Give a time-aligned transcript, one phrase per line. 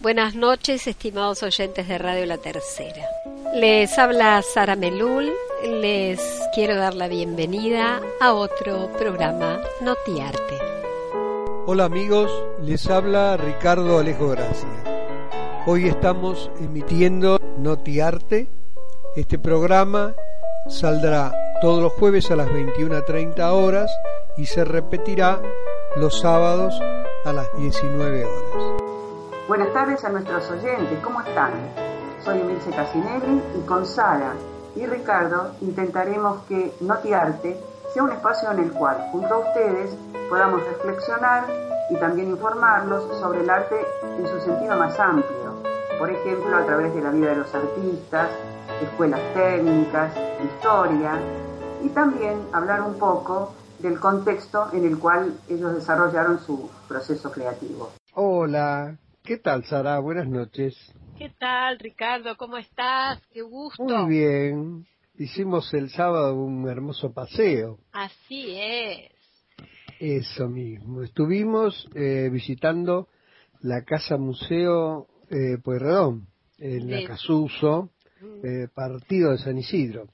[0.00, 3.06] Buenas noches, estimados oyentes de Radio La Tercera.
[3.54, 5.30] Les habla Sara Melul.
[5.62, 6.18] Les
[6.54, 10.58] quiero dar la bienvenida a otro programa Notiarte.
[11.66, 15.62] Hola amigos, les habla Ricardo Alejo Gracia.
[15.66, 18.48] Hoy estamos emitiendo Notiarte.
[19.16, 20.14] Este programa
[20.66, 23.90] saldrá todos los jueves a las 21.30 horas
[24.38, 25.42] y se repetirá
[25.96, 26.80] los sábados
[27.26, 28.79] a las 19 horas.
[29.50, 31.50] Buenas tardes a nuestros oyentes, ¿cómo están?
[32.24, 34.34] Soy Emilce Casinelli y con Sara
[34.76, 37.60] y Ricardo intentaremos que Notiarte
[37.92, 39.90] sea un espacio en el cual, junto a ustedes,
[40.28, 41.46] podamos reflexionar
[41.90, 43.74] y también informarlos sobre el arte
[44.18, 45.60] en su sentido más amplio,
[45.98, 48.28] por ejemplo, a través de la vida de los artistas,
[48.80, 50.12] escuelas técnicas,
[50.44, 51.14] historia,
[51.82, 57.90] y también hablar un poco del contexto en el cual ellos desarrollaron su proceso creativo.
[58.14, 59.98] Hola, ¿qué tal Sara?
[59.98, 60.74] Buenas noches.
[61.18, 62.36] ¿Qué tal, Ricardo?
[62.36, 63.20] ¿Cómo estás?
[63.32, 63.82] Qué gusto.
[63.82, 64.86] Muy bien.
[65.16, 67.78] Hicimos el sábado un hermoso paseo.
[67.92, 69.12] Así es.
[69.98, 71.02] Eso mismo.
[71.02, 73.08] Estuvimos eh, visitando
[73.60, 76.26] la Casa Museo eh, Pueyrredón,
[76.58, 77.90] en la Casuso,
[78.42, 80.08] eh, partido de San Isidro.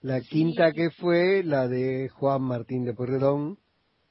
[0.00, 3.58] La quinta que fue la de Juan Martín de Pueyrredón,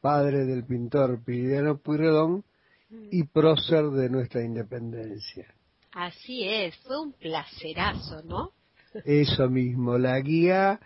[0.02, 2.44] padre del pintor Piridiano Pueyrredón
[2.90, 5.54] y prócer de nuestra independencia.
[5.92, 8.52] Así es, fue un placerazo, ¿no?
[9.06, 10.80] Eso mismo, la guía,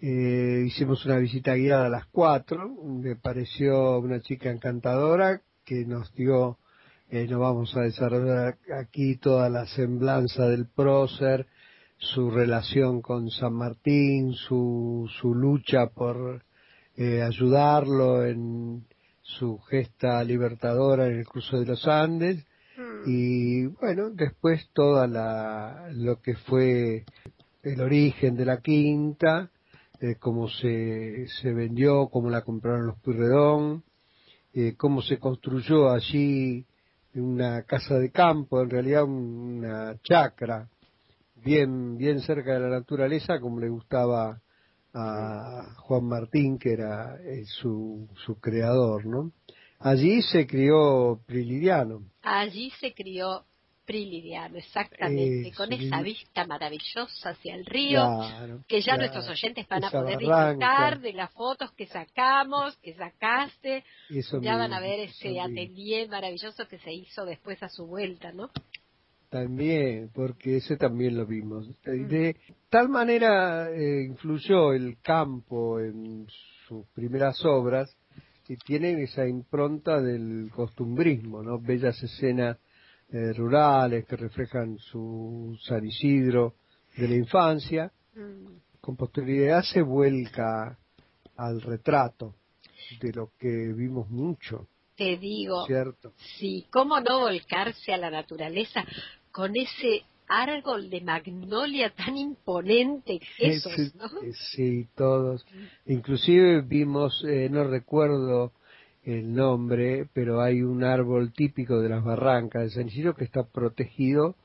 [0.00, 6.14] eh, hicimos una visita guiada a las cuatro, me pareció una chica encantadora que nos
[6.14, 6.58] dio,
[7.10, 11.46] eh, nos vamos a desarrollar aquí toda la semblanza del prócer,
[11.98, 16.42] su relación con San Martín, su, su lucha por
[16.96, 18.86] eh, ayudarlo en
[19.38, 22.44] su gesta libertadora en el cruce de los Andes.
[23.06, 27.04] Y bueno, después toda la, lo que fue
[27.62, 29.50] el origen de la quinta,
[30.00, 33.84] eh, cómo se, se vendió, cómo la compraron los Purredón,
[34.54, 36.64] eh, cómo se construyó allí
[37.14, 40.68] una casa de campo, en realidad una chacra,
[41.44, 44.40] bien, bien cerca de la naturaleza, como le gustaba
[44.94, 49.32] a Juan Martín, que era eh, su, su creador, ¿no?
[49.78, 52.02] Allí se crió Prilidiano.
[52.22, 53.44] Allí se crió
[53.90, 58.00] Prilidiano, exactamente, con esa vista maravillosa hacia el río,
[58.68, 63.82] que ya nuestros oyentes van a poder disfrutar de las fotos que sacamos, que sacaste,
[64.42, 68.50] ya van a ver ese atelier maravilloso que se hizo después a su vuelta, ¿no?
[69.30, 71.70] También, porque ese también lo vimos.
[71.84, 72.36] De
[72.68, 76.26] tal manera eh, influyó el campo en
[76.66, 77.96] sus primeras obras
[78.44, 81.60] que tienen esa impronta del costumbrismo, ¿no?
[81.60, 82.58] Bellas escenas
[83.12, 86.54] eh, rurales que reflejan su San Isidro
[86.96, 87.92] de la infancia.
[88.16, 88.56] Mm.
[88.80, 90.76] Con posterioridad se vuelca
[91.36, 92.34] al retrato
[93.00, 94.66] de lo que vimos mucho.
[94.96, 96.12] Te digo, ¿cierto?
[96.38, 98.84] sí, ¿cómo no volcarse a la naturaleza
[99.32, 104.08] con ese árbol de magnolia tan imponente esos, sí, ¿no?
[104.52, 105.44] Sí, todos.
[105.86, 108.52] Inclusive vimos, eh, no recuerdo
[109.02, 113.42] el nombre, pero hay un árbol típico de las barrancas de San Isidro que está
[113.44, 114.36] protegido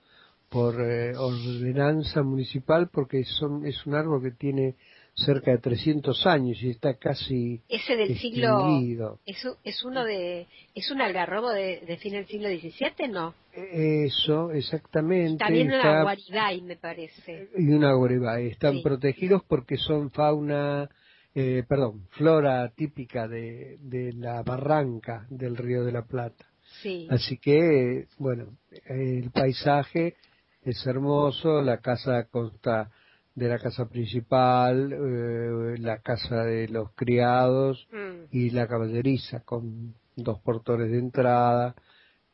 [0.50, 4.75] por eh, ordenanza municipal porque son, es un árbol que tiene
[5.15, 9.19] cerca de 300 años y está casi ese del extinguido.
[9.25, 10.45] siglo es uno de
[10.75, 16.03] es un algarrobo de, de fin del siglo XVII no eso exactamente también está, una
[16.03, 18.81] guaribay me parece y una guaribay están Sí.
[18.83, 20.89] protegidos porque son fauna
[21.33, 26.45] eh, perdón flora típica de, de la barranca del río de la Plata
[26.81, 28.57] sí Así que, bueno,
[28.88, 30.15] el paisaje
[30.63, 32.89] es hermoso, la casa consta
[33.35, 38.25] de la casa principal, eh, la casa de los criados Mm.
[38.31, 41.75] y la caballeriza con dos portones de entrada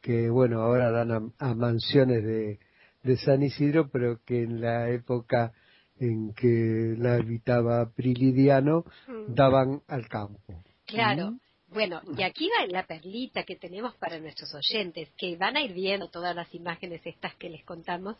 [0.01, 2.59] que, bueno, ahora dan a, a mansiones de,
[3.03, 5.51] de San Isidro, pero que en la época
[5.99, 9.33] en que la habitaba Prilidiano Mm.
[9.33, 10.39] daban al campo.
[10.85, 11.37] claro
[11.73, 15.71] Bueno, y aquí va la perlita que tenemos para nuestros oyentes, que van a ir
[15.73, 18.17] viendo todas las imágenes estas que les contamos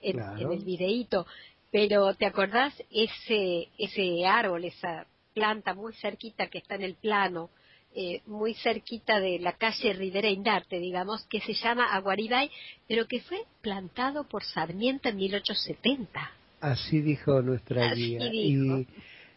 [0.00, 1.26] en, el videíto.
[1.74, 7.50] Pero ¿te acordás ese, ese árbol, esa planta muy cerquita que está en el plano,
[7.96, 12.48] eh, muy cerquita de la calle Rivera Indarte, digamos, que se llama Aguaribay,
[12.86, 16.30] pero que fue plantado por Sarmiento en 1870?
[16.60, 18.20] Así dijo nuestra guía.
[18.32, 18.86] Y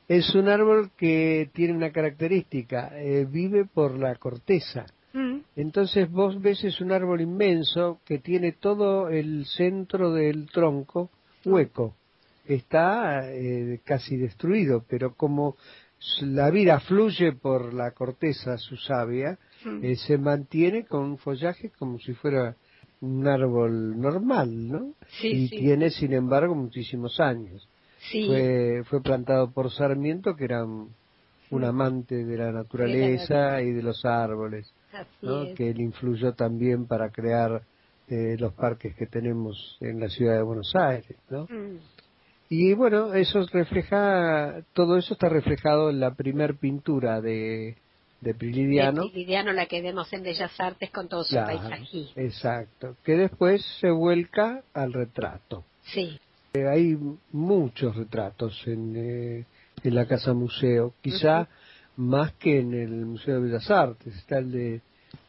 [0.07, 4.86] es un árbol que tiene una característica, eh, vive por la corteza.
[5.12, 5.40] Mm.
[5.56, 11.10] Entonces vos ves es un árbol inmenso que tiene todo el centro del tronco
[11.44, 11.95] hueco.
[12.47, 15.55] Está eh, casi destruido, pero como
[16.21, 19.83] la vida fluye por la corteza su savia, mm.
[19.83, 22.55] eh, se mantiene con un follaje como si fuera
[23.01, 24.94] un árbol normal, ¿no?
[25.21, 27.67] y tiene, sin embargo, muchísimos años.
[28.09, 30.94] Fue, fue plantado por Sarmiento, que era un,
[31.51, 31.63] mm.
[31.63, 34.71] amante de la naturaleza y de los árboles,
[35.55, 37.61] que él influyó también para crear
[38.09, 41.17] eh, los parques que tenemos en la ciudad de Buenos Aires.
[41.29, 41.44] ¿no?
[41.44, 41.77] Mm.
[42.49, 47.75] Y bueno, eso refleja, todo eso está reflejado en la primer pintura de,
[48.21, 49.03] de Prilidiano.
[49.03, 52.07] De Prilidiano, la que vemos en Bellas Artes con todo su paisaje.
[52.15, 55.65] Exacto, que después se vuelca al retrato.
[55.83, 56.19] Sí.
[56.53, 56.97] Eh, hay
[57.31, 59.45] muchos retratos en, eh,
[59.83, 61.47] en la Casa Museo, quizá
[61.97, 64.15] más que en el Museo de Bellas Artes.
[64.15, 64.81] Está el de,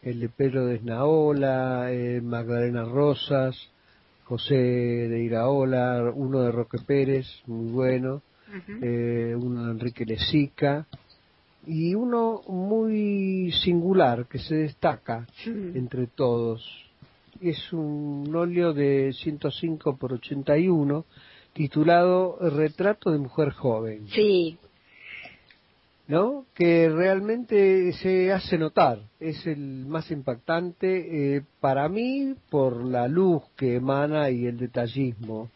[0.03, 3.57] el de Pedro de Esnaola, eh, Magdalena Rosas,
[4.29, 8.21] José de Iraola, uno de Roque Pérez, muy bueno,
[8.77, 10.87] uno de Enrique Lezica,
[11.67, 16.63] y uno muy singular que se destaca entre todos,
[17.41, 21.07] es un óleo de 105 por 81
[21.55, 24.09] titulado Retrato de mujer joven.
[24.09, 24.59] Sí.
[26.09, 26.47] ¿No?
[26.55, 33.43] Que realmente se hace notar, es el más impactante eh, para mí por la luz
[33.57, 35.51] que emana y el detallismo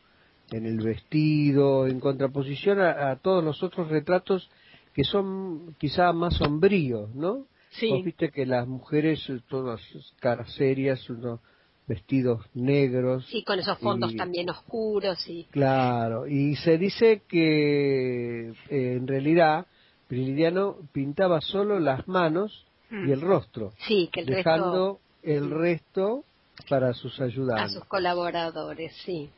[0.51, 4.51] en el vestido, en contraposición a, todos los otros retratos
[4.93, 7.47] que son quizá más sombríos, ¿no?
[7.71, 7.89] Sí.
[7.89, 9.81] Vos viste que las mujeres, todas
[10.21, 11.41] caras serias, uno,
[11.87, 13.27] vestidos negros.
[13.27, 15.27] Sí, con esos fondos también oscuros.
[15.29, 19.67] y Claro, y se dice que eh, en realidad
[20.13, 26.25] Prilidiano pintaba solo las manos y el rostro, sí, que dejando el resto
[26.69, 27.65] para sus ayudantes.
[27.65, 29.31] A sus colaboradores, sí.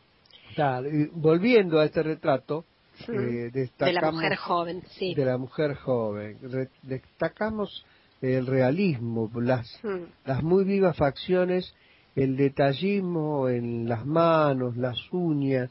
[0.57, 2.65] Claro, y volviendo a este retrato,
[3.07, 5.15] eh, de la mujer joven, sí.
[5.15, 6.39] De la mujer joven.
[6.83, 7.87] destacamos
[8.21, 9.81] el realismo, las,
[10.25, 11.73] las muy vivas facciones
[12.17, 15.71] el detallismo en las manos, las uñas,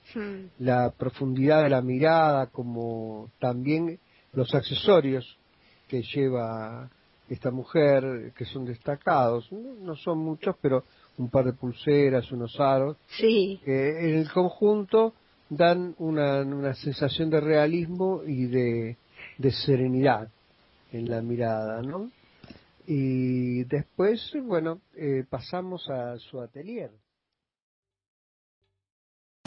[0.59, 3.99] la profundidad de la mirada, como también
[4.33, 5.37] los accesorios
[5.87, 6.89] que lleva
[7.29, 10.83] esta mujer, que son destacados, no, son muchos, pero
[11.17, 13.59] un par de pulseras, unos aros, sí.
[13.63, 15.13] que en el conjunto
[15.49, 18.97] dan una, una sensación de realismo y de,
[19.37, 20.29] de serenidad
[20.91, 22.11] en la mirada, ¿no?
[22.85, 26.91] Y después, bueno, eh, pasamos a su atelier.